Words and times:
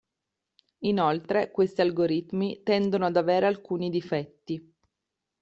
Inoltre 0.79 1.51
questi 1.51 1.81
algoritmi 1.81 2.63
tendono 2.63 3.05
ad 3.05 3.15
avere 3.17 3.45
alcuni 3.45 3.91
difetti. 3.91 4.73